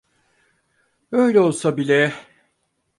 Öyle 1.11 1.39
olsa 1.39 1.77
bile… 1.77 2.13